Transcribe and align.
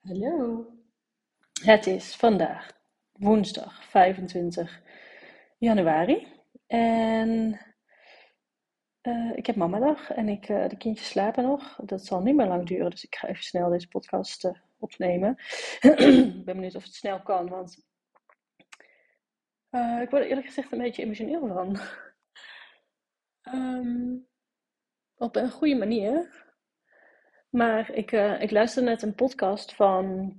Hallo. 0.00 0.66
Het 1.62 1.86
is 1.86 2.16
vandaag 2.16 2.70
woensdag 3.12 3.84
25 3.84 4.82
januari 5.58 6.26
en 6.66 7.60
uh, 9.02 9.36
ik 9.36 9.46
heb 9.46 9.56
mamadag 9.56 10.10
en 10.10 10.28
ik, 10.28 10.48
uh, 10.48 10.68
de 10.68 10.76
kindjes 10.76 11.08
slapen 11.08 11.44
nog. 11.44 11.76
Dat 11.84 12.04
zal 12.04 12.22
niet 12.22 12.34
meer 12.34 12.46
lang 12.46 12.66
duren, 12.66 12.90
dus 12.90 13.04
ik 13.04 13.14
ga 13.14 13.28
even 13.28 13.42
snel 13.42 13.70
deze 13.70 13.88
podcast 13.88 14.44
uh, 14.44 14.52
opnemen. 14.78 15.36
ik 15.80 16.44
ben 16.44 16.44
benieuwd 16.44 16.74
of 16.74 16.84
het 16.84 16.94
snel 16.94 17.22
kan, 17.22 17.48
want 17.48 17.86
ik 20.02 20.10
word 20.10 20.22
er 20.22 20.28
eerlijk 20.28 20.46
gezegd 20.46 20.72
een 20.72 20.78
beetje 20.78 21.02
emotioneel 21.02 21.46
van. 21.48 21.78
um, 23.54 24.26
op 25.26 25.36
een 25.36 25.50
goede 25.50 25.76
manier. 25.76 26.48
Maar 27.50 27.90
ik, 27.94 28.12
ik 28.40 28.50
luisterde 28.50 28.88
net 28.88 29.02
een 29.02 29.14
podcast 29.14 29.74
van 29.74 30.34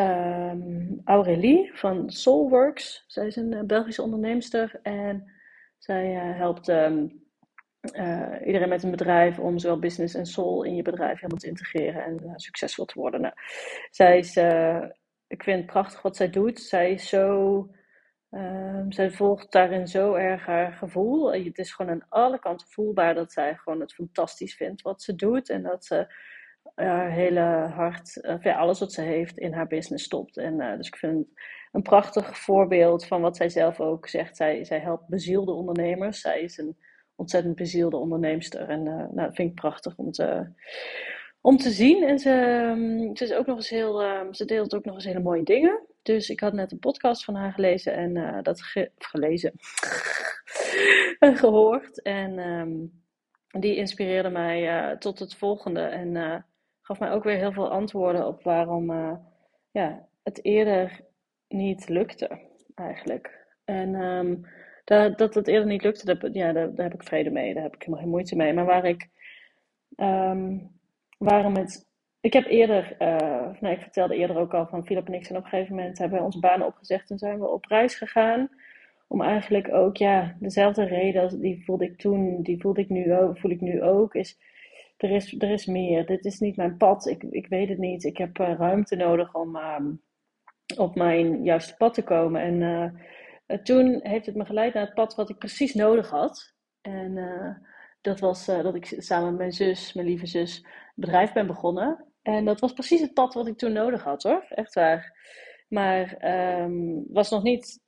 um, 0.00 1.00
Aurélie 1.04 1.70
van 1.74 2.10
Soulworks. 2.10 3.04
Zij 3.06 3.26
is 3.26 3.36
een 3.36 3.66
Belgische 3.66 4.02
onderneemster 4.02 4.80
en 4.82 5.32
zij 5.78 6.12
helpt 6.12 6.68
um, 6.68 7.26
uh, 7.96 8.46
iedereen 8.46 8.68
met 8.68 8.82
een 8.82 8.90
bedrijf 8.90 9.38
om 9.38 9.58
zowel 9.58 9.78
business 9.78 10.14
en 10.14 10.26
soul 10.26 10.62
in 10.62 10.74
je 10.74 10.82
bedrijf 10.82 11.14
helemaal 11.14 11.38
te 11.38 11.46
integreren 11.46 12.04
en 12.04 12.18
uh, 12.24 12.32
succesvol 12.34 12.84
te 12.84 13.00
worden. 13.00 13.20
Nou, 13.20 13.34
zij 13.90 14.18
is, 14.18 14.36
uh, 14.36 14.84
ik 15.26 15.42
vind 15.42 15.56
het 15.56 15.66
prachtig 15.66 16.02
wat 16.02 16.16
zij 16.16 16.30
doet. 16.30 16.60
Zij 16.60 16.92
is 16.92 17.08
zo, 17.08 17.70
ehm, 18.30 18.90
zij 18.90 19.10
volgt 19.10 19.52
daarin 19.52 19.86
zo 19.86 20.14
erg 20.14 20.46
haar 20.46 20.72
gevoel. 20.72 21.32
Het 21.32 21.58
is 21.58 21.72
gewoon 21.72 21.92
aan 21.92 22.06
alle 22.08 22.38
kanten 22.38 22.68
voelbaar 22.68 23.14
dat 23.14 23.32
zij 23.32 23.54
gewoon 23.54 23.80
het 23.80 23.94
fantastisch 23.94 24.54
vindt 24.54 24.82
wat 24.82 25.02
ze 25.02 25.14
doet 25.14 25.50
en 25.50 25.62
dat 25.62 25.84
ze 25.84 26.14
haar 26.74 27.10
hele 27.10 27.40
hart, 27.74 28.28
ja, 28.40 28.56
alles 28.56 28.78
wat 28.78 28.92
ze 28.92 29.00
heeft 29.00 29.38
in 29.38 29.52
haar 29.52 29.66
business 29.66 30.04
stopt. 30.04 30.36
En 30.36 30.76
dus 30.76 30.86
ik 30.86 30.96
vind 30.96 31.18
het 31.18 31.26
een 31.72 31.82
prachtig 31.82 32.38
voorbeeld 32.38 33.06
van 33.06 33.20
wat 33.20 33.36
zij 33.36 33.48
zelf 33.48 33.80
ook 33.80 34.08
zegt. 34.08 34.36
Zij, 34.36 34.64
zij 34.64 34.78
helpt 34.78 35.08
bezielde 35.08 35.52
ondernemers. 35.52 36.20
Zij 36.20 36.40
is 36.40 36.58
een 36.58 36.76
ontzettend 37.14 37.54
bezielde 37.54 37.96
onderneemster. 37.96 38.68
En 38.68 38.82
nou, 38.82 39.14
dat 39.14 39.34
vind 39.34 39.48
ik 39.48 39.54
prachtig 39.54 39.96
om 39.96 40.10
te, 40.10 40.52
om 41.40 41.56
te 41.56 41.70
zien. 41.70 42.02
En 42.02 42.18
ze, 42.18 42.30
um, 42.30 43.16
ze, 43.16 43.24
is 43.24 43.32
ook 43.32 43.46
nog 43.46 43.56
eens 43.56 43.70
heel, 43.70 44.04
um, 44.04 44.34
ze 44.34 44.44
deelt 44.44 44.74
ook 44.74 44.84
nog 44.84 44.94
eens 44.94 45.04
hele 45.04 45.20
mooie 45.20 45.42
dingen. 45.42 45.86
Dus 46.08 46.30
ik 46.30 46.40
had 46.40 46.52
net 46.52 46.72
een 46.72 46.78
podcast 46.78 47.24
van 47.24 47.34
haar 47.34 47.52
gelezen 47.52 47.94
en 47.94 48.16
uh, 48.16 48.38
dat 48.42 48.62
ge 48.62 48.90
gelezen 48.98 49.52
en 51.26 51.36
gehoord. 51.36 52.02
En 52.02 52.38
um, 52.38 53.02
die 53.60 53.76
inspireerde 53.76 54.28
mij 54.28 54.90
uh, 54.90 54.96
tot 54.96 55.18
het 55.18 55.34
volgende. 55.34 55.80
En 55.80 56.44
gaf 56.82 56.98
mij 56.98 57.10
ook 57.10 57.24
weer 57.24 57.36
heel 57.36 57.52
veel 57.52 57.70
antwoorden 57.70 58.26
op 58.26 58.42
waarom 58.42 58.90
ja, 59.70 60.08
het 60.22 60.44
eerder 60.44 61.00
niet 61.48 61.88
lukte, 61.88 62.40
eigenlijk. 62.74 63.46
En 63.64 63.92
dat, 64.84 65.18
dat 65.18 65.34
het 65.34 65.48
eerder 65.48 65.66
niet 65.66 65.82
lukte, 65.82 66.14
dat, 66.14 66.34
ja, 66.34 66.52
daar, 66.52 66.74
daar, 66.74 66.84
heb 66.90 67.00
ik 67.00 67.08
vrede 67.08 67.30
mee. 67.30 67.54
Daar 67.54 67.62
heb 67.62 67.74
ik 67.74 67.80
helemaal 67.80 68.00
geen 68.00 68.10
moeite 68.10 68.36
mee. 68.36 68.52
Maar 68.52 68.64
waar 68.64 68.84
ik. 68.84 69.08
Um, 69.96 70.70
waarom 71.18 71.56
het. 71.56 71.87
Ik 72.28 72.34
heb 72.34 72.46
eerder. 72.46 72.96
Uh, 72.98 73.72
ik 73.72 73.80
vertelde 73.80 74.16
eerder 74.16 74.36
ook 74.36 74.54
al 74.54 74.66
van 74.66 74.86
Philip 74.86 75.06
en 75.06 75.14
ik 75.14 75.24
zijn 75.24 75.38
op 75.38 75.44
een 75.44 75.50
gegeven 75.50 75.74
moment. 75.74 75.98
hebben 75.98 76.18
we 76.18 76.24
onze 76.24 76.38
banen 76.38 76.66
opgezegd 76.66 77.10
en 77.10 77.18
zijn 77.18 77.38
we 77.38 77.48
op 77.48 77.64
reis 77.64 77.94
gegaan. 77.94 78.48
Om 79.06 79.22
eigenlijk 79.22 79.72
ook, 79.72 79.96
ja, 79.96 80.36
dezelfde 80.40 80.84
reden 80.84 81.40
die 81.40 81.64
voelde 81.64 81.84
ik 81.84 81.98
toen, 81.98 82.42
die 82.42 82.60
voelde 82.60 82.80
ik 82.80 82.88
nu 82.88 83.14
voel 83.34 83.50
ik 83.50 83.60
nu 83.60 83.82
ook. 83.82 84.14
Is, 84.14 84.38
er 84.96 85.10
is, 85.10 85.34
er 85.38 85.50
is 85.50 85.66
meer. 85.66 86.06
Dit 86.06 86.24
is 86.24 86.38
niet 86.38 86.56
mijn 86.56 86.76
pad. 86.76 87.06
Ik, 87.06 87.22
ik 87.22 87.46
weet 87.46 87.68
het 87.68 87.78
niet. 87.78 88.04
Ik 88.04 88.16
heb 88.16 88.38
uh, 88.38 88.54
ruimte 88.58 88.96
nodig 88.96 89.34
om 89.34 89.56
um, 89.56 90.02
op 90.76 90.94
mijn 90.94 91.44
juiste 91.44 91.76
pad 91.76 91.94
te 91.94 92.02
komen. 92.02 92.40
En 92.40 92.60
uh, 93.46 93.58
toen 93.58 94.00
heeft 94.02 94.26
het 94.26 94.36
me 94.36 94.44
geleid 94.44 94.74
naar 94.74 94.84
het 94.84 94.94
pad 94.94 95.14
wat 95.14 95.30
ik 95.30 95.38
precies 95.38 95.74
nodig 95.74 96.10
had. 96.10 96.54
En 96.80 97.18
dat 98.00 98.20
was 98.20 98.46
dat 98.46 98.74
ik 98.74 98.94
samen 98.98 99.28
met 99.28 99.38
mijn 99.38 99.52
zus, 99.52 99.92
mijn 99.92 100.06
lieve 100.06 100.26
zus, 100.26 100.66
bedrijf 100.94 101.32
ben 101.32 101.46
begonnen. 101.46 102.07
En 102.28 102.44
dat 102.44 102.60
was 102.60 102.72
precies 102.72 103.00
het 103.00 103.14
pad 103.14 103.34
wat 103.34 103.46
ik 103.46 103.58
toen 103.58 103.72
nodig 103.72 104.02
had 104.02 104.22
hoor, 104.22 104.46
echt 104.48 104.74
waar. 104.74 105.16
Maar 105.68 106.24
um, 106.62 107.04
was 107.08 107.30
nog 107.30 107.42
niet, 107.42 107.80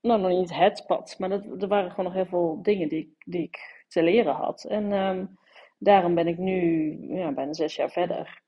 nou, 0.00 0.20
nog 0.20 0.30
niet 0.30 0.54
het 0.54 0.84
pad. 0.86 1.18
Maar 1.18 1.30
er 1.30 1.68
waren 1.68 1.90
gewoon 1.90 2.04
nog 2.04 2.14
heel 2.14 2.26
veel 2.26 2.58
dingen 2.62 2.88
die, 2.88 3.16
die 3.24 3.42
ik 3.42 3.84
te 3.88 4.02
leren 4.02 4.34
had. 4.34 4.64
En 4.64 4.92
um, 4.92 5.38
daarom 5.78 6.14
ben 6.14 6.26
ik 6.26 6.38
nu 6.38 6.96
ja, 7.16 7.32
bijna 7.32 7.52
zes 7.52 7.76
jaar 7.76 7.90
verder. 7.90 8.42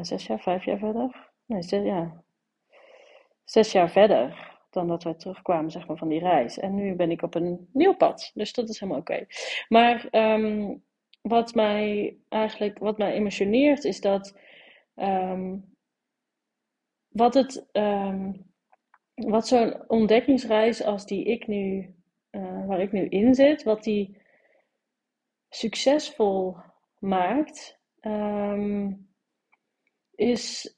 zes 0.00 0.26
jaar, 0.26 0.40
vijf 0.40 0.64
jaar 0.64 0.78
verder? 0.78 1.30
Nee, 1.46 1.62
zes, 1.62 1.84
ja. 1.84 2.22
Zes 3.44 3.72
jaar 3.72 3.90
verder 3.90 4.56
dan 4.70 4.88
dat 4.88 5.02
wij 5.02 5.14
terugkwamen 5.14 5.70
zeg 5.70 5.86
maar, 5.86 5.96
van 5.96 6.08
die 6.08 6.20
reis. 6.20 6.58
En 6.58 6.74
nu 6.74 6.94
ben 6.94 7.10
ik 7.10 7.22
op 7.22 7.34
een 7.34 7.68
nieuw 7.72 7.96
pad. 7.96 8.30
Dus 8.34 8.52
dat 8.52 8.68
is 8.68 8.80
helemaal 8.80 9.00
oké. 9.00 9.26
Maar 9.68 10.08
um, 10.10 10.82
wat 11.20 11.54
mij 11.54 12.16
eigenlijk 12.28 12.78
wat 12.78 12.98
mij 12.98 13.12
emotioneert 13.12 13.84
is 13.84 14.00
dat 14.00 14.38
um, 14.94 15.76
wat 17.08 17.34
het 17.34 17.68
um, 17.72 18.46
wat 19.14 19.46
zo'n 19.46 19.88
ontdekkingsreis 19.88 20.82
als 20.82 21.06
die 21.06 21.24
ik 21.24 21.46
nu 21.46 21.94
uh, 22.30 22.66
waar 22.66 22.80
ik 22.80 22.92
nu 22.92 23.08
in 23.08 23.34
zit, 23.34 23.62
wat 23.62 23.82
die 23.84 24.22
succesvol 25.48 26.56
maakt, 26.98 27.78
is 30.14 30.76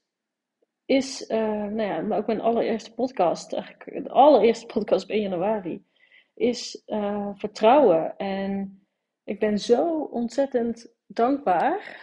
is, 0.85 1.29
uh, 1.29 1.37
nou 1.63 1.81
ja, 1.81 2.01
maar 2.01 2.17
ook 2.17 2.27
mijn 2.27 2.41
allereerste 2.41 2.93
podcast, 2.93 3.53
eigenlijk 3.53 4.03
de 4.03 4.09
allereerste 4.09 4.65
podcast 4.65 5.03
op 5.03 5.09
1 5.09 5.21
januari, 5.21 5.85
is 6.33 6.83
uh, 6.87 7.29
vertrouwen. 7.33 8.17
En 8.17 8.80
ik 9.23 9.39
ben 9.39 9.59
zo 9.59 9.99
ontzettend 9.99 10.95
dankbaar. 11.07 11.99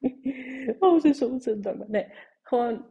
oh, 0.78 1.00
ze 1.00 1.08
is 1.08 1.18
zo 1.18 1.28
ontzettend 1.28 1.64
dankbaar. 1.64 1.90
Nee, 1.90 2.06
gewoon 2.42 2.86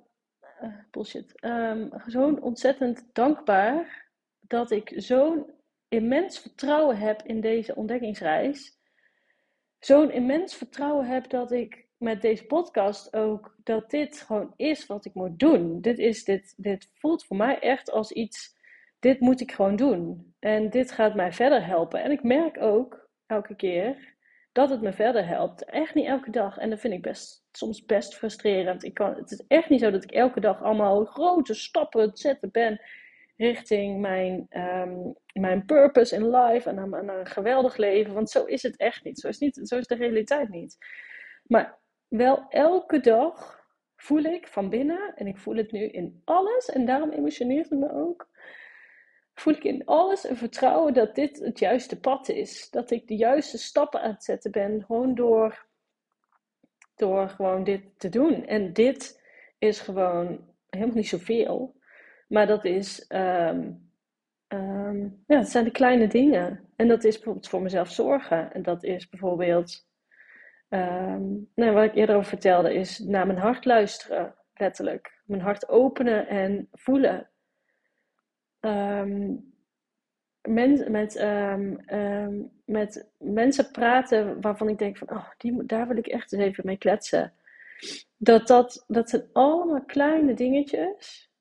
uh, 0.61 0.73
bullshit. 0.91 1.43
Um, 1.43 1.89
zo'n 2.05 2.41
ontzettend 2.41 3.09
dankbaar 3.13 4.07
dat 4.39 4.71
ik 4.71 4.93
zo'n 4.95 5.51
immens 5.87 6.39
vertrouwen 6.39 6.97
heb 6.97 7.21
in 7.21 7.41
deze 7.41 7.75
ontdekkingsreis. 7.75 8.77
Zo'n 9.79 10.11
immens 10.11 10.55
vertrouwen 10.55 11.05
heb 11.05 11.29
dat 11.29 11.51
ik 11.51 11.87
met 11.97 12.21
deze 12.21 12.45
podcast 12.45 13.15
ook 13.15 13.55
dat 13.63 13.89
dit 13.89 14.21
gewoon 14.21 14.53
is 14.55 14.85
wat 14.85 15.05
ik 15.05 15.13
moet 15.13 15.39
doen. 15.39 15.81
Dit, 15.81 15.97
is, 15.97 16.23
dit, 16.23 16.53
dit 16.57 16.91
voelt 16.93 17.25
voor 17.25 17.37
mij 17.37 17.59
echt 17.59 17.91
als 17.91 18.11
iets, 18.11 18.57
dit 18.99 19.19
moet 19.19 19.41
ik 19.41 19.51
gewoon 19.51 19.75
doen. 19.75 20.33
En 20.39 20.69
dit 20.69 20.91
gaat 20.91 21.15
mij 21.15 21.33
verder 21.33 21.65
helpen. 21.65 22.03
En 22.03 22.11
ik 22.11 22.23
merk 22.23 22.61
ook 22.61 23.09
elke 23.25 23.55
keer 23.55 24.15
dat 24.51 24.69
het 24.69 24.81
me 24.81 24.93
verder 24.93 25.27
helpt. 25.27 25.63
Echt 25.63 25.93
niet 25.93 26.05
elke 26.05 26.31
dag. 26.31 26.57
En 26.57 26.69
dat 26.69 26.79
vind 26.79 26.93
ik 26.93 27.01
best, 27.01 27.45
soms 27.51 27.85
best 27.85 28.15
frustrerend. 28.15 28.83
Ik 28.83 28.93
kan, 28.93 29.15
het 29.15 29.31
is 29.31 29.43
echt 29.47 29.69
niet 29.69 29.79
zo 29.79 29.91
dat 29.91 30.03
ik 30.03 30.11
elke 30.11 30.39
dag 30.39 30.63
allemaal 30.63 31.05
grote 31.05 31.53
stappen 31.53 32.11
zetten 32.13 32.51
ben 32.51 32.81
richting 33.37 33.99
mijn, 33.99 34.47
um, 34.49 35.15
mijn 35.33 35.65
purpose 35.65 36.15
in 36.15 36.29
life 36.29 36.69
en 36.69 36.89
naar, 36.89 37.19
een 37.19 37.25
geweldig 37.25 37.77
leven. 37.77 38.13
Want 38.13 38.29
zo 38.29 38.45
is 38.45 38.63
het 38.63 38.77
echt 38.77 39.03
niet. 39.03 39.19
Zo 39.19 39.27
is, 39.27 39.39
niet, 39.39 39.59
zo 39.63 39.77
is 39.77 39.87
de 39.87 39.95
realiteit 39.95 40.49
niet. 40.49 40.77
Maar 41.43 41.77
wel 42.07 42.45
elke 42.49 42.99
dag 42.99 43.63
voel 43.95 44.23
ik 44.23 44.47
van 44.47 44.69
binnen, 44.69 45.13
en 45.15 45.27
ik 45.27 45.37
voel 45.37 45.55
het 45.55 45.71
nu 45.71 45.79
in 45.79 46.21
alles, 46.25 46.69
en 46.69 46.85
daarom 46.85 47.09
emotioneert 47.09 47.69
het 47.69 47.79
me 47.79 47.91
ook, 47.91 48.28
voel 49.39 49.53
ik 49.53 49.63
in 49.63 49.85
alles 49.85 50.29
een 50.29 50.37
vertrouwen 50.37 50.93
dat 50.93 51.15
dit 51.15 51.39
het 51.39 51.59
juiste 51.59 51.99
pad 51.99 52.29
is. 52.29 52.69
Dat 52.69 52.91
ik 52.91 53.07
de 53.07 53.15
juiste 53.15 53.57
stappen 53.57 54.01
aan 54.01 54.11
het 54.11 54.23
zetten 54.23 54.51
ben, 54.51 54.83
gewoon 54.85 55.15
door, 55.15 55.65
door 56.95 57.29
gewoon 57.29 57.63
dit 57.63 57.81
te 57.97 58.09
doen. 58.09 58.45
En 58.45 58.73
dit 58.73 59.23
is 59.57 59.79
gewoon 59.79 60.47
helemaal 60.69 60.95
niet 60.95 61.07
zoveel, 61.07 61.75
maar 62.27 62.47
dat 62.47 62.65
is, 62.65 63.05
um, 63.09 63.91
ja, 65.27 65.37
het 65.37 65.49
zijn 65.49 65.63
de 65.63 65.71
kleine 65.71 66.07
dingen. 66.07 66.69
En 66.75 66.87
dat 66.87 67.03
is 67.03 67.15
bijvoorbeeld 67.15 67.49
voor 67.49 67.61
mezelf 67.61 67.91
zorgen. 67.91 68.53
En 68.53 68.61
dat 68.61 68.83
is 68.83 69.09
bijvoorbeeld 69.09 69.87
Um, 70.69 71.49
nou, 71.55 71.71
wat 71.71 71.83
ik 71.83 71.95
eerder 71.95 72.15
over 72.15 72.29
vertelde 72.29 72.73
is 72.73 72.99
naar 72.99 73.27
mijn 73.27 73.39
hart 73.39 73.65
luisteren, 73.65 74.35
letterlijk. 74.53 75.21
Mijn 75.25 75.41
hart 75.41 75.69
openen 75.69 76.27
en 76.27 76.67
voelen. 76.71 77.29
Um, 78.59 79.53
met, 80.41 81.21
um, 81.21 82.51
met 82.65 83.09
mensen 83.17 83.71
praten 83.71 84.41
waarvan 84.41 84.69
ik 84.69 84.77
denk 84.77 84.97
van, 84.97 85.09
oh, 85.09 85.29
die, 85.37 85.65
daar 85.65 85.87
wil 85.87 85.97
ik 85.97 86.07
echt 86.07 86.33
eens 86.33 86.43
even 86.43 86.65
mee 86.65 86.77
kletsen. 86.77 87.33
Dat, 88.17 88.47
dat, 88.47 88.83
dat 88.87 89.09
zijn 89.09 89.29
allemaal 89.33 89.85
kleine 89.85 90.33
dingetjes 90.33 91.31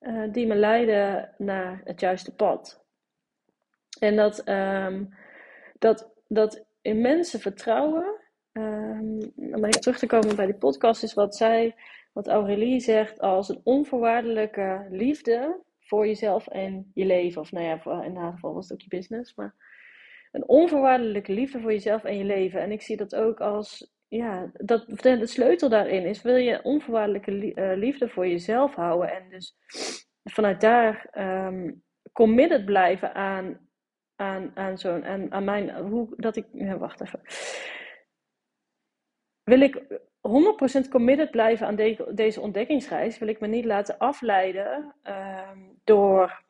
uh, 0.00 0.32
die 0.32 0.46
me 0.46 0.54
leiden 0.54 1.34
naar 1.38 1.80
het 1.84 2.00
juiste 2.00 2.34
pad. 2.34 2.84
En 3.98 4.16
dat, 4.16 4.42
dat, 5.78 6.10
dat 6.28 6.64
immense 6.82 7.38
vertrouwen 7.38 8.26
Ehm, 8.56 9.20
um, 9.36 9.54
om 9.54 9.64
even 9.64 9.80
terug 9.80 9.98
te 9.98 10.06
komen 10.06 10.36
bij 10.36 10.46
die 10.46 10.54
podcast, 10.54 11.02
is 11.02 11.14
wat 11.14 11.36
zij, 11.36 11.74
wat 12.12 12.28
Aurélie 12.28 12.80
zegt 12.80 13.20
als 13.20 13.48
een 13.48 13.60
onvoorwaardelijke 13.64 14.86
liefde 14.90 15.60
voor 15.86 16.06
jezelf 16.06 16.46
en 16.46 16.90
je 16.94 17.04
leven. 17.04 17.40
Of 17.40 17.52
nou 17.52 17.64
ja, 17.64 18.02
in 18.02 18.16
haar 18.16 18.32
geval 18.32 18.54
was 18.54 18.64
het 18.64 18.72
ook 18.72 18.80
je 18.80 18.96
business, 18.96 19.34
maar 19.34 19.54
een 20.32 20.48
onvoorwaardelijke 20.48 21.32
liefde 21.32 21.60
voor 21.60 21.72
jezelf 21.72 22.04
en 22.04 22.18
je 22.18 22.24
leven. 22.24 22.60
En 22.60 22.72
ik 22.72 22.82
zie 22.82 22.96
dat 22.96 23.14
ook 23.14 23.40
als, 23.40 23.92
ja, 24.08 24.50
dat 24.52 24.86
de 24.86 25.26
sleutel 25.26 25.68
daarin 25.68 26.04
is, 26.04 26.22
wil 26.22 26.36
je 26.36 26.62
onvoorwaardelijke 26.62 27.54
eh, 27.54 27.76
liefde 27.76 28.08
voor 28.08 28.26
jezelf 28.26 28.74
houden 28.74 29.14
en 29.14 29.28
dus 29.30 29.56
vanuit 30.24 30.60
daar 30.60 31.08
um, 31.18 31.82
committed 32.12 32.64
blijven 32.64 33.14
aan, 33.14 33.68
aan, 34.16 34.50
aan 34.54 34.78
zo'n, 34.78 35.04
aan, 35.04 35.32
aan 35.32 35.44
mijn, 35.44 35.76
hoe, 35.76 36.08
dat 36.16 36.36
ik, 36.36 36.46
wacht 36.78 37.00
even. 37.00 37.20
Wil 39.46 39.60
ik 39.60 39.82
100% 40.86 40.88
committed 40.90 41.30
blijven 41.30 41.66
aan 41.66 41.76
de, 41.76 42.10
deze 42.14 42.40
ontdekkingsreis, 42.40 43.18
wil 43.18 43.28
ik 43.28 43.40
me 43.40 43.46
niet 43.46 43.64
laten 43.64 43.98
afleiden 43.98 44.94
um, 45.02 45.80
door 45.84 46.44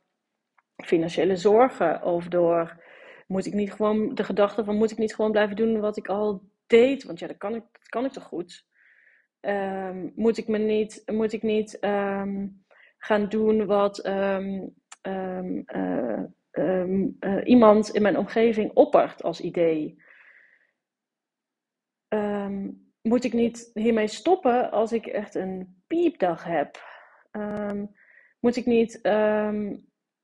financiële 0.77 1.37
zorgen 1.37 2.03
of 2.03 2.29
door 2.29 2.83
moet 3.27 3.47
ik 3.47 3.53
niet 3.53 3.73
gewoon 3.73 4.15
de 4.15 4.25
gedachte 4.25 4.65
van 4.65 4.77
moet 4.77 4.91
ik 4.91 4.99
niet 4.99 5.15
gewoon 5.15 5.31
blijven 5.31 5.57
doen 5.57 5.81
wat 5.81 5.97
ik 5.97 6.09
al 6.09 6.43
deed, 6.67 7.05
want 7.05 7.19
ja, 7.19 7.27
dat 7.27 7.37
kan 7.37 7.55
ik, 7.55 7.63
dat 7.73 7.89
kan 7.89 8.05
ik 8.05 8.13
toch 8.13 8.25
goed. 8.25 8.67
Um, 9.41 10.13
moet 10.15 10.39
ik 10.39 10.49
me 10.49 10.59
niet, 10.59 11.03
moet 11.07 11.33
ik 11.33 11.43
niet 11.43 11.79
um, 11.81 12.65
gaan 12.99 13.29
doen 13.29 13.67
wat 13.67 14.07
um, 14.07 14.75
uh, 15.03 16.23
uh, 16.53 17.41
iemand 17.45 17.95
in 17.95 18.03
mijn 18.03 18.19
omgeving 18.19 18.71
oppert 18.73 19.23
als 19.23 19.41
idee? 19.41 20.05
Moet 23.07 23.25
ik 23.25 23.33
niet 23.33 23.71
hiermee 23.75 24.09
stoppen 24.09 24.71
als 24.71 24.93
ik 24.93 25.07
echt 25.07 25.35
een 25.35 25.83
piepdag 25.87 26.45
heb? 26.45 26.95
moet 28.41 28.57
ik 28.57 28.67
niet 28.67 29.01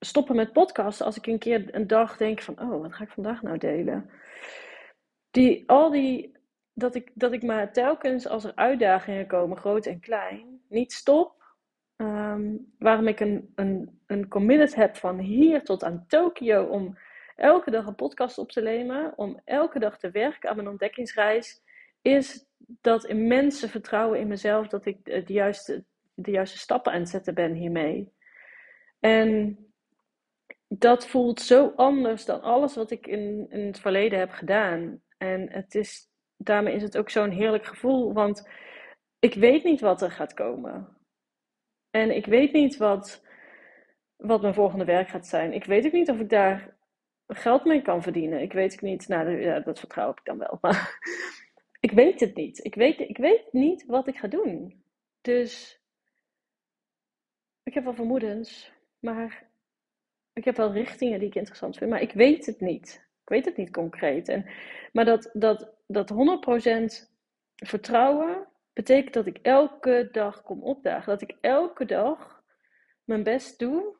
stoppen 0.00 0.36
met 0.36 0.52
podcasten 0.52 1.06
als 1.06 1.16
ik 1.16 1.26
een 1.26 1.38
keer 1.38 1.74
een 1.74 1.86
dag 1.86 2.16
denk 2.16 2.42
van, 2.42 2.60
oh, 2.60 2.80
wat 2.80 2.94
ga 2.94 3.04
ik 3.04 3.10
vandaag 3.10 3.42
nou 3.42 3.58
delen? 3.58 4.10
Die, 5.30 5.62
al 5.66 5.90
die, 5.90 6.36
dat 6.72 6.94
ik, 6.94 7.10
dat 7.14 7.32
ik 7.32 7.42
maar 7.42 7.72
telkens 7.72 8.28
als 8.28 8.44
er 8.44 8.52
uitdagingen 8.54 9.26
komen, 9.26 9.56
groot 9.56 9.86
en 9.86 10.00
klein, 10.00 10.60
niet 10.68 10.92
stop. 10.92 11.40
Um, 11.96 12.72
waarom 12.78 13.08
ik 13.08 13.20
een, 13.20 13.52
een, 13.54 14.00
een 14.06 14.28
committed 14.28 14.74
heb 14.74 14.96
van 14.96 15.18
hier 15.18 15.64
tot 15.64 15.84
aan 15.84 16.04
Tokio 16.08 16.64
om 16.64 16.98
elke 17.36 17.70
dag 17.70 17.86
een 17.86 17.94
podcast 17.94 18.38
op 18.38 18.52
te 18.52 18.60
nemen, 18.60 19.12
om 19.16 19.40
elke 19.44 19.78
dag 19.78 19.98
te 19.98 20.10
werken 20.10 20.50
aan 20.50 20.56
mijn 20.56 20.68
ontdekkingsreis, 20.68 21.62
is 22.02 22.46
dat 22.66 23.04
immense 23.04 23.68
vertrouwen 23.68 24.18
in 24.18 24.28
mezelf 24.28 24.68
dat 24.68 24.86
ik 24.86 25.04
de 25.04 25.32
juiste, 25.32 25.84
de 26.14 26.30
juiste 26.30 26.58
stappen 26.58 26.92
aan 26.92 27.00
het 27.00 27.08
zetten 27.08 27.34
ben 27.34 27.52
hiermee. 27.52 28.12
En 29.00 29.58
dat 30.68 31.06
voelt 31.06 31.40
zo 31.40 31.72
anders 31.76 32.24
dan 32.24 32.42
alles 32.42 32.74
wat 32.74 32.90
ik 32.90 33.06
in, 33.06 33.46
in 33.48 33.66
het 33.66 33.80
verleden 33.80 34.18
heb 34.18 34.30
gedaan. 34.30 35.02
En 35.18 35.50
het 35.50 35.74
is, 35.74 36.08
daarmee 36.36 36.74
is 36.74 36.82
het 36.82 36.96
ook 36.96 37.10
zo'n 37.10 37.30
heerlijk 37.30 37.66
gevoel, 37.66 38.12
want 38.12 38.48
ik 39.18 39.34
weet 39.34 39.64
niet 39.64 39.80
wat 39.80 40.02
er 40.02 40.10
gaat 40.10 40.34
komen. 40.34 40.96
En 41.90 42.16
ik 42.16 42.26
weet 42.26 42.52
niet 42.52 42.76
wat, 42.76 43.24
wat 44.16 44.42
mijn 44.42 44.54
volgende 44.54 44.84
werk 44.84 45.08
gaat 45.08 45.26
zijn. 45.26 45.52
Ik 45.52 45.64
weet 45.64 45.86
ook 45.86 45.92
niet 45.92 46.10
of 46.10 46.18
ik 46.18 46.28
daar 46.28 46.76
geld 47.26 47.64
mee 47.64 47.82
kan 47.82 48.02
verdienen. 48.02 48.40
Ik 48.40 48.52
weet 48.52 48.72
ook 48.72 48.80
niet, 48.80 49.08
nou 49.08 49.40
ja, 49.40 49.60
dat 49.60 49.78
vertrouw 49.78 50.10
ik 50.10 50.20
dan 50.22 50.38
wel, 50.38 50.58
maar 50.60 50.98
ik 51.82 51.90
weet 51.90 52.20
het 52.20 52.34
niet. 52.34 52.64
Ik 52.64 52.74
weet, 52.74 53.00
ik 53.00 53.16
weet 53.16 53.52
niet 53.52 53.86
wat 53.86 54.06
ik 54.06 54.16
ga 54.16 54.28
doen. 54.28 54.84
Dus 55.20 55.80
ik 57.62 57.74
heb 57.74 57.84
wel 57.84 57.94
vermoedens, 57.94 58.72
maar 58.98 59.50
ik 60.32 60.44
heb 60.44 60.56
wel 60.56 60.72
richtingen 60.72 61.18
die 61.18 61.28
ik 61.28 61.34
interessant 61.34 61.76
vind, 61.76 61.90
maar 61.90 62.00
ik 62.00 62.12
weet 62.12 62.46
het 62.46 62.60
niet. 62.60 63.10
Ik 63.22 63.28
weet 63.28 63.44
het 63.44 63.56
niet 63.56 63.70
concreet. 63.70 64.28
En, 64.28 64.46
maar 64.92 65.04
dat, 65.04 65.30
dat, 65.32 65.74
dat 65.86 66.12
100% 66.12 67.10
vertrouwen 67.54 68.48
betekent 68.72 69.14
dat 69.14 69.26
ik 69.26 69.38
elke 69.38 70.08
dag 70.12 70.42
kom 70.42 70.62
opdagen. 70.62 71.12
Dat 71.12 71.22
ik 71.22 71.36
elke 71.40 71.84
dag 71.84 72.42
mijn 73.04 73.22
best 73.22 73.58
doe 73.58 73.96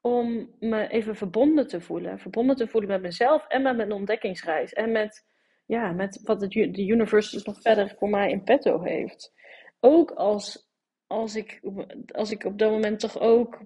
om 0.00 0.54
me 0.58 0.88
even 0.88 1.16
verbonden 1.16 1.66
te 1.66 1.80
voelen. 1.80 2.18
Verbonden 2.18 2.56
te 2.56 2.68
voelen 2.68 2.90
met 2.90 3.02
mezelf 3.02 3.46
en 3.46 3.62
met 3.62 3.76
mijn 3.76 3.92
ontdekkingsreis. 3.92 4.72
En 4.72 4.92
met, 4.92 5.26
ja, 5.68 5.92
met 5.92 6.20
wat 6.24 6.40
het, 6.40 6.52
de 6.52 6.86
universe 6.86 7.34
dus 7.34 7.44
nog 7.44 7.60
verder 7.60 7.94
voor 7.98 8.08
mij 8.08 8.30
in 8.30 8.42
petto 8.42 8.82
heeft. 8.82 9.32
Ook 9.80 10.10
als, 10.10 10.68
als, 11.06 11.36
ik, 11.36 11.60
als 12.12 12.30
ik 12.30 12.44
op 12.44 12.58
dat 12.58 12.70
moment 12.70 13.00
toch 13.00 13.20
ook 13.20 13.60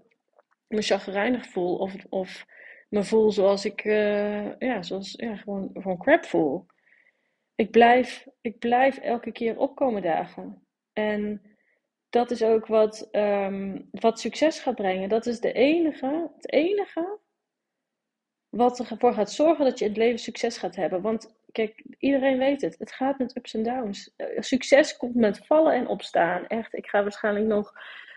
me 0.67 0.83
chagrijnig 0.83 1.47
voel 1.47 1.77
of, 1.77 1.95
of 2.09 2.47
me 2.89 3.05
voel 3.05 3.31
zoals 3.31 3.65
ik, 3.65 3.85
uh, 3.85 4.59
ja, 4.59 4.83
zoals, 4.83 5.13
ja, 5.17 5.37
gewoon, 5.37 5.71
gewoon 5.75 5.99
crap 5.99 6.25
voel. 6.25 6.67
Ik 7.55 7.71
blijf, 7.71 8.27
ik 8.41 8.59
blijf 8.59 8.99
elke 8.99 9.33
keer 9.33 9.59
opkomen 9.59 10.03
dagen. 10.03 10.67
En 10.93 11.43
dat 12.09 12.31
is 12.31 12.43
ook 12.43 12.67
wat, 12.67 13.09
um, 13.13 13.89
wat 13.91 14.21
succes 14.21 14.61
gaat 14.61 14.75
brengen. 14.75 15.09
Dat 15.09 15.27
is 15.27 15.41
de 15.41 15.53
enige, 15.53 16.31
het 16.37 16.53
enige 16.53 17.19
wat 18.53 18.79
ervoor 18.79 19.15
gaat 19.15 19.33
zorgen 19.33 19.65
dat 19.65 19.79
je 19.79 19.85
het 19.85 19.97
leven 19.97 20.19
succes 20.19 20.59
gaat 20.59 20.77
hebben. 20.77 21.01
Want 21.01 21.35
kijk, 21.53 21.85
iedereen 21.99 22.39
weet 22.39 22.61
het. 22.61 22.79
Het 22.79 22.93
gaat 22.93 23.19
met 23.19 23.37
ups 23.37 23.55
en 23.55 23.63
downs. 23.63 24.15
Uh, 24.17 24.27
succes 24.41 24.97
komt 24.97 25.15
met 25.15 25.47
vallen 25.47 25.75
en 25.75 25.87
opstaan. 25.87 26.47
Echt, 26.47 26.75
ik 26.75 26.87
ga 26.87 27.03
waarschijnlijk 27.03 27.47
nog 27.47 27.73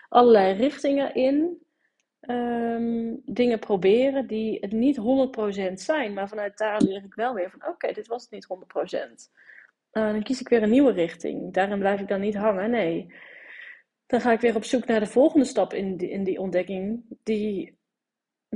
allerlei 0.08 0.54
richtingen 0.54 1.14
in 1.14 1.62
um, 2.20 3.22
dingen 3.24 3.58
proberen 3.58 4.26
die 4.26 4.58
het 4.60 4.72
niet 4.72 4.98
100% 5.70 5.72
zijn. 5.72 6.12
Maar 6.12 6.28
vanuit 6.28 6.58
daar 6.58 6.82
leer 6.82 7.04
ik 7.04 7.14
wel 7.14 7.34
weer 7.34 7.50
van 7.50 7.68
oké, 7.68 7.92
dit 7.92 8.06
was 8.06 8.22
het 8.22 8.30
niet 8.30 8.46
100%. 8.46 9.32
Uh, 9.92 10.12
dan 10.12 10.22
kies 10.22 10.40
ik 10.40 10.48
weer 10.48 10.62
een 10.62 10.70
nieuwe 10.70 10.92
richting. 10.92 11.52
Daarin 11.52 11.78
blijf 11.78 12.00
ik 12.00 12.08
dan 12.08 12.20
niet 12.20 12.36
hangen. 12.36 12.70
Nee. 12.70 13.14
Dan 14.06 14.20
ga 14.20 14.32
ik 14.32 14.40
weer 14.40 14.56
op 14.56 14.64
zoek 14.64 14.86
naar 14.86 15.00
de 15.00 15.06
volgende 15.06 15.46
stap 15.46 15.72
in 15.72 15.96
die, 15.96 16.10
in 16.10 16.24
die 16.24 16.40
ontdekking. 16.40 17.04
Die 17.22 17.78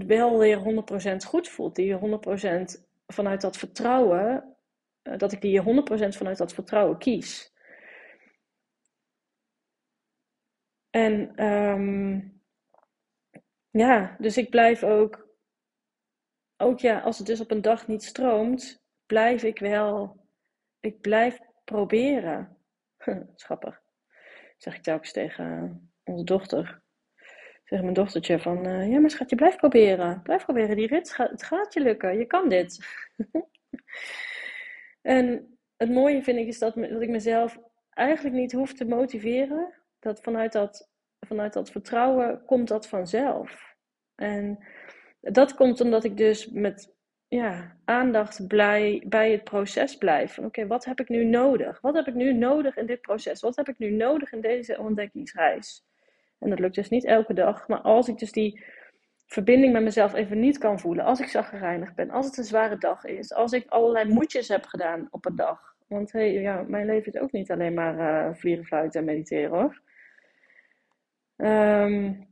wel 0.07 0.39
weer 0.39 0.59
100% 0.59 1.17
goed 1.27 1.49
voelt. 1.49 1.77
Die 1.77 1.99
100% 1.99 2.89
vanuit 3.07 3.41
dat 3.41 3.57
vertrouwen. 3.57 4.57
Uh, 5.03 5.19
dat 5.19 5.33
ik 5.33 5.41
die 5.41 5.63
100% 5.63 5.65
vanuit 6.17 6.39
dat 6.39 6.53
vertrouwen 6.53 6.99
kies. 6.99 7.53
En 10.91 11.45
um, 11.45 12.41
ja, 13.71 14.17
dus 14.19 14.37
ik 14.37 14.51
blijf 14.51 14.83
ook, 14.83 15.29
ook 16.57 16.81
ja, 16.81 17.01
als 17.01 17.19
het 17.19 17.27
dus 17.27 17.41
op 17.41 17.51
een 17.51 17.63
dag 17.63 17.87
niet 17.87 18.03
stroomt, 18.03 18.83
blijf 19.07 19.43
ik 19.43 19.59
wel, 19.59 20.25
ik 20.81 21.01
blijf 21.01 21.39
proberen. 21.65 22.57
Schappig. 23.35 23.83
Zeg 24.57 24.75
ik 24.75 24.83
telkens 24.83 25.13
tegen 25.13 25.91
onze 26.05 26.25
dochter. 26.25 26.83
Zeg 27.71 27.81
mijn 27.81 27.95
dochtertje 27.95 28.39
van, 28.39 28.67
uh, 28.67 28.91
ja 28.91 28.99
maar 28.99 29.11
schat, 29.11 29.31
je 29.31 29.37
blijft 29.37 29.57
proberen. 29.57 30.23
Blijf 30.23 30.45
proberen, 30.45 30.77
die 30.77 30.87
rit, 30.87 31.17
het 31.17 31.43
gaat 31.43 31.75
je 31.75 31.81
lukken, 31.81 32.19
je 32.19 32.25
kan 32.25 32.49
dit. 32.49 32.87
en 35.03 35.59
het 35.77 35.91
mooie 35.91 36.23
vind 36.23 36.39
ik 36.39 36.47
is 36.47 36.59
dat, 36.59 36.75
dat 36.75 37.03
ik 37.03 37.09
mezelf 37.09 37.59
eigenlijk 37.91 38.37
niet 38.37 38.53
hoef 38.53 38.73
te 38.73 38.85
motiveren. 38.85 39.75
Dat 39.99 40.21
vanuit 40.21 40.53
dat 40.53 40.89
vanuit 41.27 41.53
dat 41.53 41.71
vertrouwen 41.71 42.45
komt 42.45 42.69
dat 42.69 42.89
vanzelf. 42.89 43.77
En 44.15 44.65
dat 45.21 45.55
komt 45.55 45.81
omdat 45.81 46.05
ik 46.05 46.17
dus 46.17 46.49
met 46.49 46.95
ja, 47.29 47.77
aandacht 47.85 48.47
blij, 48.47 49.05
bij 49.09 49.31
het 49.31 49.45
proces 49.45 49.97
blijf. 49.97 50.39
Oké, 50.39 50.67
wat 50.67 50.85
heb 50.85 51.01
ik 51.01 51.09
nu 51.09 51.25
nodig? 51.25 51.81
Wat 51.81 51.95
heb 51.95 52.07
ik 52.07 52.15
nu 52.15 52.33
nodig 52.33 52.77
in 52.77 52.87
dit 52.87 53.01
proces? 53.01 53.41
Wat 53.41 53.57
heb 53.57 53.69
ik 53.69 53.79
nu 53.79 53.91
nodig 53.91 54.33
in 54.33 54.41
deze 54.41 54.79
ontdekkingsreis? 54.79 55.85
En 56.41 56.51
dat 56.51 56.59
lukt 56.59 56.75
dus 56.75 56.89
niet 56.89 57.05
elke 57.05 57.35
dag. 57.35 57.69
Maar 57.69 57.81
als 57.81 58.09
ik 58.09 58.19
dus 58.19 58.33
die 58.33 58.65
verbinding 59.27 59.73
met 59.73 59.83
mezelf 59.83 60.15
even 60.15 60.41
niet 60.41 60.59
kan 60.59 60.81
voelen. 60.81 61.05
Als 61.05 61.21
ik 61.21 61.29
zaggerijnig 61.29 61.95
ben. 61.95 62.11
Als 62.11 62.27
het 62.27 62.37
een 62.37 62.45
zware 62.45 62.79
dag 62.79 63.05
is. 63.05 63.33
Als 63.33 63.53
ik 63.53 63.69
allerlei 63.69 64.13
moedjes 64.13 64.49
heb 64.49 64.65
gedaan 64.65 65.09
op 65.11 65.27
een 65.27 65.37
dag. 65.37 65.75
Want 65.87 66.13
hey, 66.13 66.33
ja, 66.33 66.63
mijn 66.63 66.87
leven 66.87 67.13
is 67.13 67.21
ook 67.21 67.33
niet 67.33 67.51
alleen 67.51 67.75
maar 67.75 67.99
uh, 67.99 68.35
vliegen, 68.35 68.65
fluiten 68.65 69.01
en 69.01 69.07
mediteren 69.07 69.51
hoor. 69.51 69.81
Um, 71.37 72.29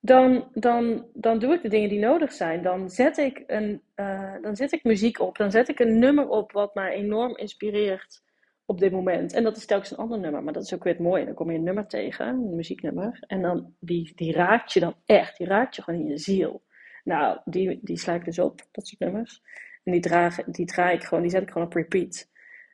dan, 0.00 0.48
dan, 0.52 1.06
dan 1.14 1.38
doe 1.38 1.54
ik 1.54 1.62
de 1.62 1.68
dingen 1.68 1.88
die 1.88 1.98
nodig 1.98 2.32
zijn. 2.32 2.62
Dan 2.62 2.90
zet, 2.90 3.16
ik 3.16 3.42
een, 3.46 3.82
uh, 3.96 4.34
dan 4.42 4.56
zet 4.56 4.72
ik 4.72 4.84
muziek 4.84 5.20
op. 5.20 5.36
Dan 5.36 5.50
zet 5.50 5.68
ik 5.68 5.78
een 5.78 5.98
nummer 5.98 6.28
op 6.28 6.52
wat 6.52 6.74
mij 6.74 6.92
enorm 6.92 7.36
inspireert 7.36 8.22
op 8.66 8.78
dit 8.78 8.92
moment. 8.92 9.32
En 9.32 9.42
dat 9.42 9.56
is 9.56 9.66
telkens 9.66 9.90
een 9.90 9.96
ander 9.96 10.18
nummer. 10.18 10.42
Maar 10.42 10.52
dat 10.52 10.62
is 10.62 10.74
ook 10.74 10.84
weer 10.84 10.92
het 10.92 11.02
mooie. 11.02 11.24
Dan 11.24 11.34
kom 11.34 11.50
je 11.50 11.56
een 11.56 11.64
nummer 11.64 11.86
tegen, 11.86 12.26
een 12.26 12.54
muzieknummer. 12.54 13.24
En 13.26 13.42
dan, 13.42 13.74
die, 13.80 14.12
die 14.14 14.32
raakt 14.32 14.72
je 14.72 14.80
dan 14.80 14.94
echt. 15.04 15.38
Die 15.38 15.46
raakt 15.46 15.76
je 15.76 15.82
gewoon 15.82 16.00
in 16.00 16.06
je 16.06 16.18
ziel. 16.18 16.64
Nou, 17.04 17.40
die, 17.44 17.80
die 17.82 17.98
sla 17.98 18.14
ik 18.14 18.24
dus 18.24 18.38
op, 18.38 18.60
dat 18.70 18.86
soort 18.86 19.00
nummers. 19.00 19.42
En 19.84 19.92
die, 19.92 20.00
draag, 20.00 20.44
die 20.44 20.66
draai 20.66 20.96
ik 20.96 21.04
gewoon, 21.04 21.22
die 21.22 21.32
zet 21.32 21.42
ik 21.42 21.50
gewoon 21.50 21.66
op 21.66 21.72
repeat. 21.72 22.28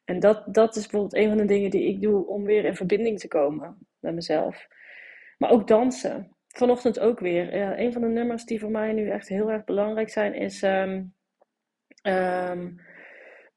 En 0.04 0.20
dat, 0.20 0.54
dat 0.54 0.76
is 0.76 0.82
bijvoorbeeld 0.82 1.22
een 1.22 1.28
van 1.28 1.36
de 1.36 1.44
dingen 1.44 1.70
die 1.70 1.88
ik 1.88 2.00
doe 2.00 2.26
om 2.26 2.44
weer 2.44 2.64
in 2.64 2.76
verbinding 2.76 3.18
te 3.18 3.28
komen 3.28 3.78
met 3.98 4.14
mezelf. 4.14 4.68
Maar 5.38 5.50
ook 5.50 5.68
dansen. 5.68 6.36
Vanochtend 6.48 7.00
ook 7.00 7.20
weer. 7.20 7.56
Ja, 7.56 7.78
een 7.78 7.92
van 7.92 8.02
de 8.02 8.08
nummers 8.08 8.44
die 8.44 8.60
voor 8.60 8.70
mij 8.70 8.92
nu 8.92 9.08
echt 9.08 9.28
heel 9.28 9.50
erg 9.50 9.64
belangrijk 9.64 10.08
zijn 10.08 10.34
is. 10.34 10.62
ehm, 10.62 11.04
ehm, 12.02 12.68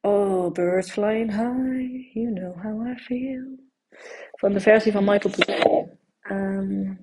oh, 0.06 0.52
birds 0.52 0.92
flying 0.92 1.30
high, 1.30 2.12
you 2.14 2.32
know 2.32 2.54
how 2.64 2.86
I 2.86 2.96
feel. 2.96 3.46
Van 4.32 4.54
de 4.54 4.60
versie 4.60 4.92
van 4.92 5.04
Michael 5.04 5.34
Bublé. 5.36 5.98
Ehm, 6.20 6.94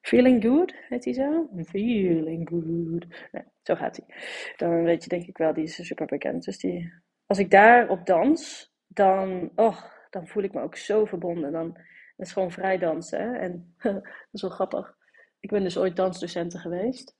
Feeling 0.00 0.42
Good, 0.42 0.74
heet 0.88 1.04
hij 1.04 1.14
zo? 1.14 1.48
Feeling 1.66 2.48
Good. 2.48 3.06
Nee, 3.32 3.44
zo 3.62 3.74
gaat 3.74 3.96
hij. 3.96 4.16
Dan 4.56 4.82
weet 4.82 5.02
je 5.02 5.08
denk 5.08 5.26
ik 5.26 5.36
wel, 5.36 5.54
die 5.54 5.64
is 5.64 5.86
super 5.86 6.06
bekend. 6.06 6.44
Dus 6.44 6.58
die, 6.58 6.92
als 7.26 7.38
ik 7.38 7.50
daarop 7.50 8.06
dans, 8.06 8.72
dan, 8.86 9.50
oh, 9.54 9.82
dan 10.10 10.26
voel 10.26 10.42
ik 10.42 10.52
me 10.52 10.60
ook 10.60 10.76
zo 10.76 11.04
verbonden. 11.04 11.52
Dan 11.52 11.76
is 12.16 12.32
gewoon 12.32 12.50
vrij 12.50 12.78
dansen. 12.78 13.20
Hè? 13.20 13.38
En 13.38 13.74
dat 13.82 14.02
is 14.32 14.42
wel 14.42 14.50
grappig. 14.50 14.96
Ik 15.40 15.50
ben 15.50 15.62
dus 15.62 15.78
ooit 15.78 15.96
dansdocenten 15.96 16.60
geweest. 16.60 17.16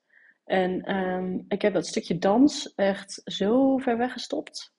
En 0.50 0.85
ehm, 0.85 1.38
ik 1.49 1.62
heb 1.62 1.73
dat 1.73 1.87
stukje 1.87 2.19
dans 2.19 2.75
echt 2.75 3.21
zo 3.25 3.78
ver 3.78 3.99
weggestopt. 3.99 4.73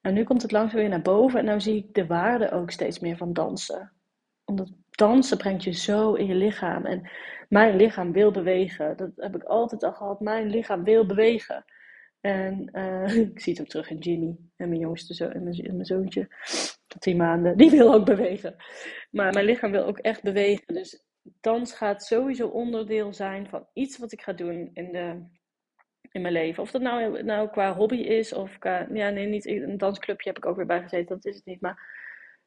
En 0.00 0.14
nu 0.14 0.24
komt 0.24 0.42
het 0.42 0.52
langzaam 0.52 0.80
weer 0.80 0.88
naar 0.88 1.02
boven. 1.02 1.38
En 1.38 1.44
nu 1.44 1.60
zie 1.60 1.76
ik 1.76 1.94
de 1.94 2.06
waarde 2.06 2.50
ook 2.50 2.70
steeds 2.70 2.98
meer 2.98 3.16
van 3.16 3.32
dansen. 3.32 3.92
Omdat 4.44 4.72
dansen 4.90 5.38
brengt 5.38 5.64
je 5.64 5.72
zo 5.72 6.14
in 6.14 6.26
je 6.26 6.34
lichaam. 6.34 6.84
En 6.86 7.10
mijn 7.48 7.76
lichaam 7.76 8.12
wil 8.12 8.30
bewegen. 8.30 8.96
Dat 8.96 9.10
heb 9.16 9.34
ik 9.34 9.42
altijd 9.42 9.82
al 9.82 9.92
gehad. 9.92 10.20
Mijn 10.20 10.46
lichaam 10.46 10.84
wil 10.84 11.06
bewegen. 11.06 11.64
En 12.20 12.68
uh, 12.72 13.16
ik 13.30 13.40
zie 13.40 13.52
het 13.52 13.62
ook 13.62 13.68
terug 13.68 13.90
in 13.90 14.02
Ginny 14.02 14.36
en 14.56 14.68
mijn 14.68 14.80
jongste 14.80 15.14
zo 15.14 15.28
en 15.28 15.42
mijn, 15.42 15.62
mijn 15.62 15.84
zoontje. 15.84 16.28
Tot 16.86 17.00
tien 17.00 17.16
maanden. 17.16 17.56
Die 17.56 17.70
wil 17.70 17.94
ook 17.94 18.04
bewegen. 18.04 18.56
Maar 19.10 19.32
mijn 19.32 19.46
lichaam 19.46 19.70
wil 19.70 19.84
ook 19.84 19.98
echt 19.98 20.22
bewegen. 20.22 20.74
Dus 20.74 21.03
dans 21.40 21.72
gaat 21.72 22.04
sowieso 22.04 22.46
onderdeel 22.46 23.12
zijn 23.12 23.48
van 23.48 23.66
iets 23.72 23.98
wat 23.98 24.12
ik 24.12 24.22
ga 24.22 24.32
doen 24.32 24.70
in, 24.72 24.92
de, 24.92 25.24
in 26.10 26.20
mijn 26.20 26.32
leven. 26.32 26.62
Of 26.62 26.70
dat 26.70 26.82
nou, 26.82 27.22
nou 27.22 27.50
qua 27.50 27.74
hobby 27.74 27.96
is 27.96 28.32
of 28.32 28.58
qua. 28.58 28.86
Ja, 28.92 29.08
nee, 29.10 29.26
niet. 29.26 29.46
Een 29.46 29.78
dansclubje 29.78 30.28
heb 30.28 30.38
ik 30.38 30.46
ook 30.46 30.56
weer 30.56 30.66
bij 30.66 30.82
gezeten. 30.82 31.14
Dat 31.14 31.24
is 31.24 31.36
het 31.36 31.44
niet. 31.44 31.60
Maar 31.60 31.92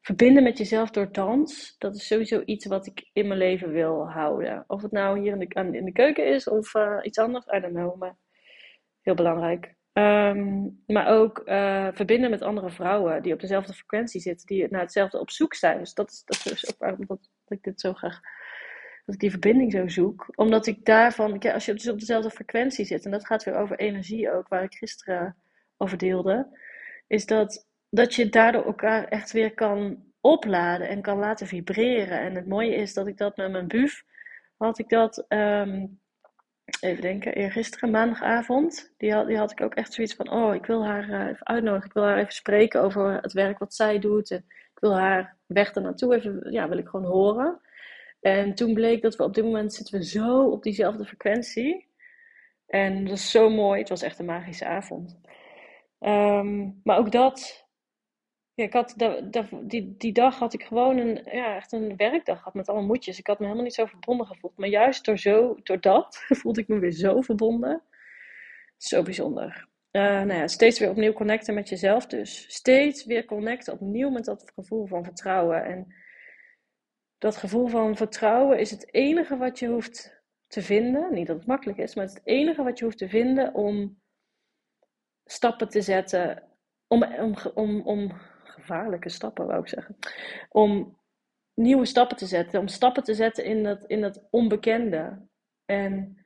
verbinden 0.02 0.44
met 0.44 0.58
jezelf 0.58 0.90
door 0.90 1.12
dans, 1.12 1.76
dat 1.78 1.96
is 1.96 2.08
sowieso 2.08 2.42
iets 2.46 2.66
wat 2.66 2.86
ik 2.86 3.10
in 3.14 3.28
mijn 3.28 3.40
leven 3.40 3.72
wil 3.72 4.10
houden. 4.10 4.64
Of 4.68 4.82
het 4.82 4.92
nou 4.92 5.20
hier 5.20 5.32
in 5.32 5.40
de, 5.40 5.78
in 5.78 5.86
de 5.86 5.92
keuken 5.92 6.26
is 6.26 6.48
of 6.48 6.74
uh, 6.74 7.00
iets 7.02 7.18
anders, 7.18 7.46
I 7.46 7.60
don't 7.60 7.74
know. 7.74 7.96
Maar 8.00 8.16
heel 9.02 9.16
belangrijk. 9.16 9.76
Um, 9.94 10.84
maar 10.88 11.08
ook 11.08 11.42
uh, 11.46 11.88
verbinden 11.92 12.30
met 12.30 12.42
andere 12.42 12.70
vrouwen 12.70 13.22
die 13.22 13.34
op 13.34 13.40
dezelfde 13.40 13.74
frequentie 13.74 14.22
zitten, 14.22 14.48
die 14.48 14.68
naar 14.70 14.82
hetzelfde 14.82 15.20
op 15.20 15.30
zoek 15.30 15.54
zijn. 15.54 15.80
Dus 15.80 15.94
dat 15.94 16.12
is, 16.12 16.24
dat 16.26 16.54
is 16.54 16.70
ook 16.70 16.78
waarom 16.80 17.06
dat 17.08 17.30
ik 17.48 17.64
dit 17.64 17.80
zo 17.80 17.94
graag, 17.94 18.20
dat 19.08 19.16
ik 19.16 19.22
die 19.22 19.32
verbinding 19.32 19.72
zo 19.72 19.88
zoek. 19.88 20.28
Omdat 20.36 20.68
ik 20.68 20.86
daarvan, 20.86 21.40
als 21.40 21.66
je 21.66 21.74
dus 21.74 21.90
op 21.90 22.00
dezelfde 22.00 22.30
frequentie 22.30 22.86
zit, 22.86 23.06
en 23.06 23.12
dat 23.12 23.26
gaat 23.26 23.44
weer 23.44 23.56
over 23.56 23.80
energie 23.80 24.32
ook, 24.32 24.48
waar 24.48 24.64
ik 24.64 24.74
gisteren 24.74 25.36
over 25.78 25.98
deelde, 25.98 26.60
is 27.08 27.26
dat 27.26 27.68
dat 27.90 28.16
je 28.16 28.30
daardoor 28.30 28.66
elkaar 28.66 29.08
echt 29.08 29.32
weer 29.32 29.54
kan 29.54 30.04
opladen 30.22 30.88
en 30.88 31.02
kan 31.02 31.18
laten 31.18 31.48
vibreren. 31.48 32.20
En 32.20 32.36
het 32.36 32.48
mooie 32.48 32.76
is 32.76 32.94
dat 32.94 33.08
ik 33.08 33.18
dat 33.18 33.38
met 33.38 33.52
mijn 33.52 33.68
buf 33.68 34.04
had 34.58 34.80
ik 34.80 34.90
dat, 34.90 35.26
um, 35.28 36.00
even 36.80 37.02
denken, 37.02 37.34
eergisteren, 37.34 37.92
maandagavond. 37.92 38.94
Die 38.98 39.14
had, 39.14 39.28
die 39.28 39.38
had 39.38 39.52
ik 39.52 39.62
ook 39.62 39.74
echt 39.74 39.94
zoiets 39.94 40.16
van, 40.16 40.32
oh, 40.32 40.56
ik 40.56 40.66
wil 40.66 40.86
haar 40.86 41.10
uh, 41.10 41.28
even 41.28 41.46
uitnodigen. 41.48 41.88
Ik 41.88 41.94
wil 41.94 42.04
haar 42.04 42.18
even 42.18 42.34
spreken 42.34 42.82
over 42.82 43.22
het 43.22 43.34
werk 43.34 43.60
wat 43.60 43.74
zij 43.74 44.00
doet. 44.00 44.32
En 44.32 44.46
ik 44.48 44.80
wil 44.80 44.98
haar 44.98 45.36
weg 45.46 45.74
ernaartoe 45.74 46.16
even, 46.16 46.52
ja, 46.52 46.70
wil 46.70 46.78
ik 46.78 46.88
gewoon 46.88 47.12
horen. 47.12 47.62
En 48.28 48.56
toen 48.56 48.74
bleek 48.74 49.02
dat 49.02 49.16
we 49.16 49.24
op 49.24 49.34
dit 49.34 49.44
moment 49.44 49.74
zitten 49.74 50.00
we 50.00 50.06
zo 50.06 50.50
op 50.50 50.64
diezelfde 50.64 51.06
frequentie. 51.06 51.88
En 52.66 53.06
dat 53.06 53.18
is 53.18 53.32
zo 53.32 53.50
mooi. 53.50 53.80
Het 53.80 53.90
was 53.90 54.02
echt 54.02 54.20
een 54.20 54.26
magische 54.26 54.66
avond. 54.66 55.20
Um, 56.00 56.82
maar 56.84 56.98
ook 56.98 57.12
dat 57.12 57.68
ja, 58.54 58.64
ik 58.64 58.74
had 58.74 58.94
die, 59.62 59.96
die 59.98 60.12
dag 60.12 60.40
had 60.40 60.54
ik 60.54 60.64
gewoon 60.64 60.98
een, 60.98 61.22
ja, 61.32 61.56
echt 61.56 61.72
een 61.72 61.96
werkdag 61.96 62.38
gehad 62.38 62.54
met 62.54 62.68
allemaal 62.68 62.88
moedjes. 62.88 63.20
Ik 63.20 63.28
had 63.28 63.38
me 63.38 63.44
helemaal 63.44 63.66
niet 63.66 63.74
zo 63.74 63.86
verbonden 63.86 64.28
gevoeld. 64.28 64.58
Maar 64.58 64.70
juist 64.70 65.06
door, 65.06 65.18
zo, 65.18 65.56
door 65.64 65.82
dat 65.82 66.24
voelde 66.40 66.62
ik 66.62 66.68
me 66.68 66.80
weer 66.80 66.92
zo 66.92 67.22
verbonden. 67.22 67.84
Zo 68.78 69.04
bijzonder. 69.04 69.68
Uh, 69.92 70.02
nou 70.02 70.34
ja, 70.34 70.48
steeds 70.48 70.80
weer 70.80 70.90
opnieuw 70.90 71.14
connecten 71.14 71.54
met 71.54 71.70
jezelf 71.70 72.06
dus. 72.06 72.46
Steeds 72.48 73.06
weer 73.06 73.26
connecten 73.26 73.74
opnieuw 73.74 74.10
met 74.10 74.26
dat 74.26 74.52
gevoel 74.56 74.86
van 74.86 75.04
vertrouwen. 75.04 75.66
En 75.66 75.88
dat 77.18 77.38
gevoel 77.38 77.68
van 77.68 77.96
vertrouwen 77.96 78.60
is 78.60 78.72
het 78.72 78.94
enige 78.94 79.38
wat 79.38 79.60
je 79.60 79.68
hoeft 79.68 80.22
te 80.48 80.62
vinden. 80.62 81.14
Niet 81.14 81.28
dat 81.28 81.38
het 81.38 81.48
makkelijk 81.48 81.78
is, 81.78 81.96
maar 81.96 82.06
het 82.06 82.22
enige 82.24 82.64
wat 82.64 82.80
je 82.80 82.86
hoeft 82.86 82.98
te 82.98 83.10
vinden 83.10 83.54
om 83.54 84.02
stappen 85.26 85.70
te 85.70 85.82
zetten. 85.82 86.44
Om, 86.88 87.04
om, 87.04 87.36
om, 87.54 87.82
om 87.82 88.12
gevaarlijke 88.44 89.10
stappen, 89.10 89.46
wou 89.46 89.60
ik 89.60 89.68
zeggen. 89.68 89.98
Om 90.50 90.98
nieuwe 91.54 91.86
stappen 91.86 92.18
te 92.18 92.26
zetten. 92.26 92.60
Om 92.60 92.68
stappen 92.68 93.04
te 93.04 93.14
zetten 93.14 93.44
in 93.44 93.64
dat, 93.64 93.84
in 93.88 94.02
dat 94.02 94.28
onbekende. 94.30 95.28
En 95.66 96.26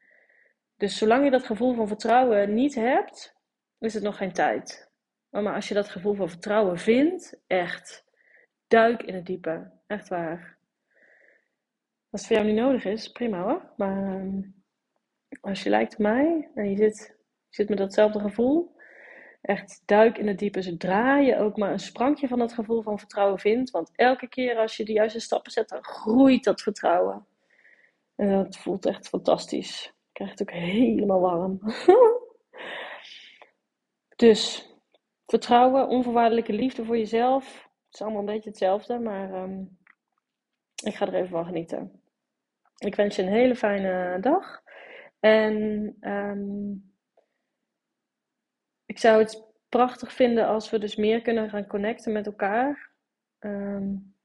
dus 0.75 0.97
zolang 0.97 1.23
je 1.23 1.31
dat 1.31 1.45
gevoel 1.45 1.73
van 1.73 1.87
vertrouwen 1.87 2.53
niet 2.53 2.75
hebt, 2.75 3.35
is 3.79 3.93
het 3.93 4.03
nog 4.03 4.17
geen 4.17 4.33
tijd. 4.33 4.89
Maar 5.29 5.55
als 5.55 5.67
je 5.67 5.73
dat 5.73 5.89
gevoel 5.89 6.13
van 6.13 6.29
vertrouwen 6.29 6.77
vindt, 6.77 7.41
echt, 7.47 8.05
duik 8.67 9.03
in 9.03 9.15
het 9.15 9.25
diepe. 9.25 9.71
Echt 9.87 10.07
waar. 10.07 10.59
Als 12.11 12.21
het 12.21 12.29
voor 12.29 12.35
jou 12.35 12.47
niet 12.47 12.63
nodig 12.63 12.85
is, 12.85 13.11
prima 13.11 13.43
hoor. 13.43 13.71
Maar 13.77 14.15
ehm, 14.15 14.41
als 15.41 15.63
je 15.63 15.69
lijkt 15.69 15.93
op 15.93 15.99
mij 15.99 16.49
en 16.55 16.69
je 16.69 16.75
zit, 16.75 17.17
zit 17.49 17.69
met 17.69 17.77
datzelfde 17.77 18.19
gevoel, 18.19 18.75
echt 19.41 19.81
duik 19.85 20.17
in 20.17 20.27
het 20.27 20.39
diepe. 20.39 20.61
Zodra 20.61 21.17
je 21.17 21.37
ook 21.37 21.57
maar 21.57 21.71
een 21.71 21.79
sprankje 21.79 22.27
van 22.27 22.39
dat 22.39 22.53
gevoel 22.53 22.81
van 22.81 22.99
vertrouwen 22.99 23.39
vindt. 23.39 23.71
Want 23.71 23.91
elke 23.95 24.27
keer 24.27 24.57
als 24.57 24.77
je 24.77 24.85
de 24.85 24.91
juiste 24.91 25.19
stappen 25.19 25.51
zet, 25.51 25.69
dan 25.69 25.83
groeit 25.83 26.43
dat 26.43 26.61
vertrouwen. 26.61 27.25
En 28.15 28.31
dat 28.31 28.57
voelt 28.57 28.85
echt 28.85 29.07
fantastisch. 29.07 29.85
Ik 29.85 30.13
krijg 30.13 30.29
het 30.29 30.41
ook 30.41 30.51
helemaal 30.51 31.19
warm. 31.19 31.59
dus 34.15 34.69
vertrouwen, 35.25 35.87
onvoorwaardelijke 35.87 36.53
liefde 36.53 36.85
voor 36.85 36.97
jezelf. 36.97 37.69
Het 37.85 37.93
is 37.93 38.01
allemaal 38.01 38.19
een 38.19 38.33
beetje 38.33 38.49
hetzelfde, 38.49 38.99
maar 38.99 39.33
um, 39.33 39.77
ik 40.83 40.95
ga 40.95 41.07
er 41.07 41.13
even 41.13 41.29
van 41.29 41.45
genieten. 41.45 42.00
Ik 42.85 42.95
wens 42.95 43.15
je 43.15 43.21
een 43.21 43.27
hele 43.27 43.55
fijne 43.55 44.17
dag. 44.19 44.61
En 45.19 45.95
um, 46.01 46.93
ik 48.85 48.97
zou 48.97 49.19
het 49.19 49.43
prachtig 49.69 50.13
vinden 50.13 50.47
als 50.47 50.69
we 50.69 50.79
dus 50.79 50.95
meer 50.95 51.21
kunnen 51.21 51.49
gaan 51.49 51.67
connecten 51.67 52.11
met 52.11 52.25
elkaar. 52.25 52.91
Um, 53.39 54.15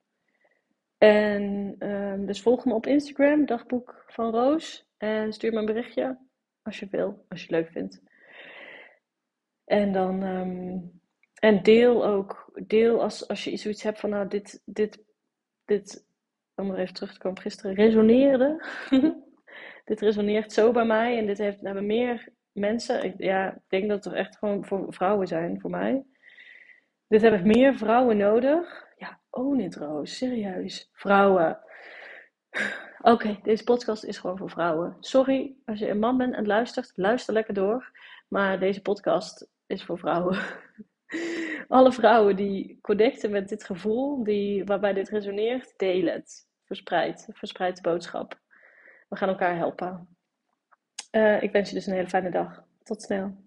en 0.98 1.76
um, 1.78 2.26
dus 2.26 2.42
volg 2.42 2.64
me 2.64 2.74
op 2.74 2.86
Instagram, 2.86 3.46
dagboek 3.46 4.04
van 4.06 4.30
Roos. 4.30 4.88
En 4.96 5.32
stuur 5.32 5.52
me 5.52 5.58
een 5.58 5.66
berichtje 5.66 6.18
als 6.62 6.78
je 6.78 6.88
wil, 6.90 7.24
als 7.28 7.40
je 7.40 7.46
het 7.46 7.64
leuk 7.64 7.72
vindt. 7.72 8.02
En 9.64 9.92
dan 9.92 10.22
en 11.38 11.62
deel 11.62 12.06
ook, 12.06 12.60
deel 12.66 13.02
als, 13.02 13.28
als 13.28 13.44
je 13.44 13.56
zoiets 13.56 13.82
hebt 13.82 14.00
van 14.00 14.10
nou 14.10 14.28
dit, 14.28 14.62
dit, 14.64 15.04
dit, 15.64 16.05
om 16.56 16.70
er 16.70 16.78
even 16.78 16.94
terug 16.94 17.12
te 17.12 17.18
komen, 17.18 17.40
gisteren 17.40 17.74
resoneerde. 17.74 18.64
dit 19.84 20.00
resoneert 20.00 20.52
zo 20.52 20.72
bij 20.72 20.84
mij 20.84 21.18
en 21.18 21.26
dit 21.26 21.38
heeft, 21.38 21.60
hebben 21.60 21.86
meer 21.86 22.28
mensen, 22.52 23.04
ik, 23.04 23.14
ja, 23.18 23.54
ik 23.54 23.62
denk 23.68 23.88
dat 23.88 24.04
het 24.04 24.14
echt 24.14 24.38
gewoon 24.38 24.64
voor 24.64 24.86
vrouwen 24.88 25.26
zijn, 25.26 25.60
voor 25.60 25.70
mij. 25.70 26.04
Dit 27.08 27.22
heb 27.22 27.34
ik 27.34 27.44
meer 27.44 27.76
vrouwen 27.76 28.16
nodig. 28.16 28.86
Ja, 28.96 29.20
oh 29.30 29.56
niet 29.56 29.76
Roos, 29.76 30.16
serieus. 30.16 30.88
Vrouwen. 30.92 31.58
Oké, 33.00 33.38
deze 33.42 33.64
podcast 33.64 34.04
is 34.04 34.18
gewoon 34.18 34.38
voor 34.38 34.50
vrouwen. 34.50 34.96
Sorry 35.00 35.54
als 35.64 35.78
je 35.78 35.88
een 35.88 35.98
man 35.98 36.16
bent 36.16 36.34
en 36.34 36.46
luistert, 36.46 36.92
luister 36.94 37.34
lekker 37.34 37.54
door. 37.54 37.90
Maar 38.28 38.58
deze 38.58 38.82
podcast 38.82 39.48
is 39.66 39.84
voor 39.84 39.98
vrouwen. 39.98 40.38
Alle 41.68 41.92
vrouwen 41.92 42.36
die 42.36 42.78
connecten 42.80 43.30
met 43.30 43.48
dit 43.48 43.64
gevoel, 43.64 44.24
die, 44.24 44.64
waarbij 44.64 44.92
dit 44.92 45.08
resoneert, 45.08 45.74
deel 45.76 46.06
het. 46.06 46.46
Verspreid, 46.64 47.28
verspreid 47.32 47.76
de 47.76 47.82
boodschap. 47.82 48.40
We 49.08 49.16
gaan 49.16 49.28
elkaar 49.28 49.56
helpen. 49.56 50.16
Uh, 51.12 51.42
ik 51.42 51.52
wens 51.52 51.68
je 51.68 51.74
dus 51.74 51.86
een 51.86 51.94
hele 51.94 52.08
fijne 52.08 52.30
dag. 52.30 52.64
Tot 52.82 53.02
snel. 53.02 53.45